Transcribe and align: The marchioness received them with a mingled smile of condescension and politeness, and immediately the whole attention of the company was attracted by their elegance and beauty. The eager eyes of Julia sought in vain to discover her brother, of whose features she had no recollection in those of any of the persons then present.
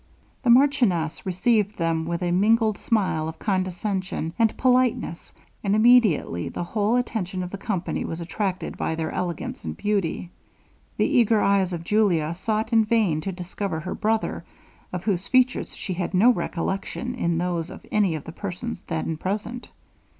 The 0.41 0.49
marchioness 0.49 1.27
received 1.27 1.77
them 1.77 2.07
with 2.07 2.23
a 2.23 2.31
mingled 2.31 2.79
smile 2.79 3.27
of 3.29 3.37
condescension 3.37 4.33
and 4.39 4.57
politeness, 4.57 5.31
and 5.63 5.75
immediately 5.75 6.49
the 6.49 6.63
whole 6.63 6.95
attention 6.95 7.43
of 7.43 7.51
the 7.51 7.59
company 7.59 8.03
was 8.03 8.19
attracted 8.19 8.77
by 8.77 8.95
their 8.95 9.11
elegance 9.11 9.63
and 9.63 9.77
beauty. 9.77 10.31
The 10.97 11.05
eager 11.05 11.39
eyes 11.39 11.71
of 11.71 11.83
Julia 11.83 12.33
sought 12.33 12.73
in 12.73 12.83
vain 12.83 13.21
to 13.21 13.31
discover 13.31 13.81
her 13.81 13.93
brother, 13.93 14.43
of 14.91 15.03
whose 15.03 15.27
features 15.27 15.75
she 15.77 15.93
had 15.93 16.15
no 16.15 16.31
recollection 16.33 17.13
in 17.13 17.37
those 17.37 17.69
of 17.69 17.85
any 17.91 18.15
of 18.15 18.23
the 18.23 18.31
persons 18.31 18.81
then 18.87 19.17
present. 19.17 19.69